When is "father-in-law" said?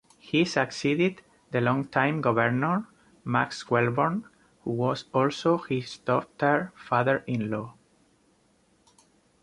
6.75-7.75